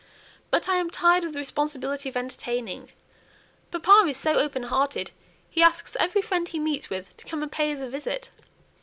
[0.49, 2.91] But I am tired of the responsibility of entertaining.
[3.69, 5.11] Papa is so open hearted,
[5.47, 8.31] he asks every friend he meets with to come and pay us a visit.